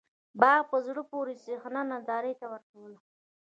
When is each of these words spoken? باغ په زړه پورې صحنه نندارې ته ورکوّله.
باغ 0.39 0.61
په 0.71 0.77
زړه 0.87 1.01
پورې 1.11 1.33
صحنه 1.45 1.81
نندارې 1.91 2.33
ته 2.39 2.45
ورکوّله. 2.53 2.97